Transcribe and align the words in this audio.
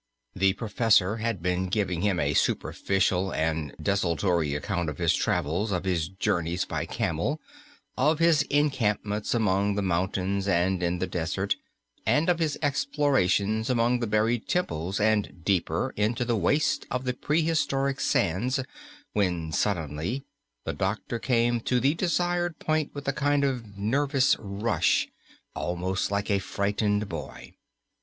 The 0.35 0.53
professor 0.53 1.17
had 1.17 1.43
been 1.43 1.67
giving 1.67 2.01
him 2.01 2.19
a 2.19 2.33
superficial 2.33 3.31
and 3.31 3.75
desultory 3.79 4.55
account 4.55 4.89
of 4.89 4.97
his 4.97 5.13
travels, 5.13 5.71
of 5.71 5.85
his 5.85 6.09
journeys 6.09 6.65
by 6.65 6.87
camel, 6.87 7.39
of 7.95 8.17
his 8.17 8.41
encampments 8.49 9.35
among 9.35 9.75
the 9.75 9.83
mountains 9.83 10.47
and 10.47 10.81
in 10.81 10.97
the 10.97 11.05
desert, 11.05 11.55
and 12.03 12.29
of 12.29 12.39
his 12.39 12.57
explorations 12.63 13.69
among 13.69 13.99
the 13.99 14.07
buried 14.07 14.47
temples, 14.47 14.99
and, 14.99 15.45
deeper, 15.45 15.93
into 15.95 16.25
the 16.25 16.35
waste 16.35 16.87
of 16.89 17.03
the 17.03 17.13
pre 17.13 17.43
historic 17.43 17.99
sands, 17.99 18.59
when 19.13 19.51
suddenly 19.51 20.23
the 20.65 20.73
doctor 20.73 21.19
came 21.19 21.59
to 21.59 21.79
the 21.79 21.93
desired 21.93 22.57
point 22.57 22.89
with 22.95 23.07
a 23.07 23.13
kind 23.13 23.43
of 23.43 23.77
nervous 23.77 24.35
rush, 24.39 25.07
almost 25.55 26.09
like 26.09 26.31
a 26.31 26.39
frightened 26.39 27.07
boy. 27.07 27.53